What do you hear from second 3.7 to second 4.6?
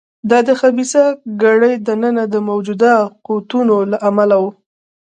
له امله و.